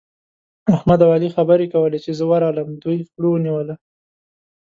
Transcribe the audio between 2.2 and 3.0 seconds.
ورغلم، دوی